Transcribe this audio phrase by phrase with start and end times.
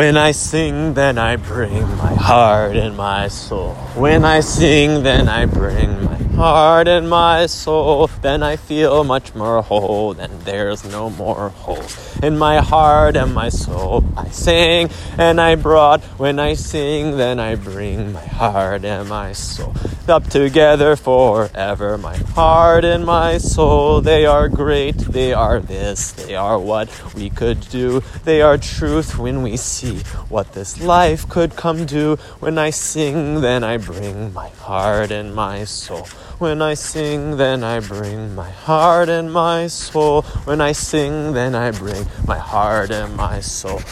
[0.00, 3.74] When I sing, then I bring my heart and my soul.
[3.94, 8.08] When I sing, then I bring my heart and my soul.
[8.22, 11.84] Then I feel much more whole, then there's no more hole.
[12.22, 16.00] In my heart and my soul, I sing and I brought.
[16.18, 19.74] When I sing, then I bring my heart and my soul.
[20.08, 24.00] Up together forever, my heart and my soul.
[24.00, 28.02] They are great, they are this, they are what we could do.
[28.24, 29.98] They are truth when we see
[30.30, 32.16] what this life could come to.
[32.40, 36.08] When I sing, then I bring my heart and my soul.
[36.40, 40.22] When I sing, then I bring my heart and my soul.
[40.48, 43.82] When I sing, then I bring my heart and my soul.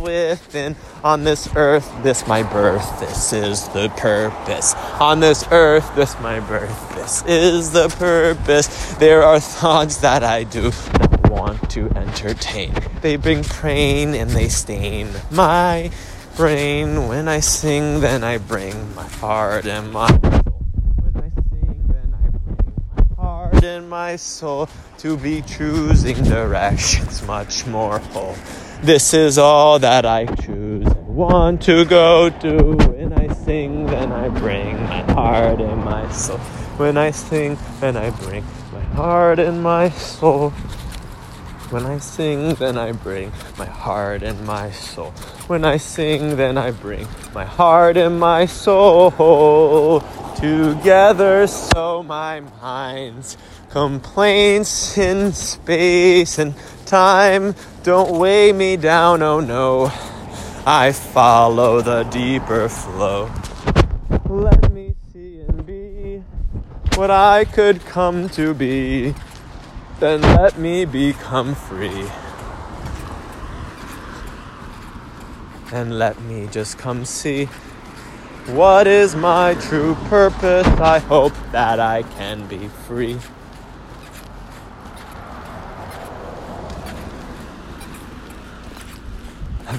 [0.00, 4.74] Within on this earth, this my birth, this is the purpose.
[5.00, 8.94] On this earth, this my birth, this is the purpose.
[8.98, 12.72] There are thoughts that I do that want to entertain.
[13.02, 15.90] They bring pain and they stain my
[16.38, 17.08] brain.
[17.08, 20.62] When I sing, then I bring my heart and my soul.
[21.02, 27.26] When I sing, then I bring my heart and my soul to be choosing directions
[27.26, 28.36] much more whole.
[28.82, 30.86] This is all that I choose.
[30.86, 32.76] I want to go to.
[32.86, 36.38] When I sing, then I bring my heart and my soul.
[36.78, 40.52] When I sing, then I bring my heart and my soul.
[41.70, 45.10] When I sing, then I bring my heart and my soul.
[45.48, 50.00] When I sing, then I bring my heart and my soul
[50.36, 53.36] together so my mind's
[53.68, 56.54] complaints in space and
[56.86, 59.92] time don't weigh me down, oh no.
[60.64, 63.30] I follow the deeper flow.
[64.26, 66.22] Let me see and be
[66.96, 69.14] what I could come to be.
[70.00, 72.08] Then let me become free.
[75.72, 77.46] And let me just come see
[78.46, 80.66] what is my true purpose.
[80.66, 83.18] I hope that I can be free.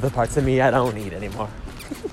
[0.01, 1.49] the parts of me I don't need anymore.